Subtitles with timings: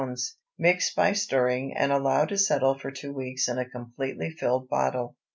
[0.57, 5.15] Mix by stirring, and allow to settle for two weeks in a completely filled bottle.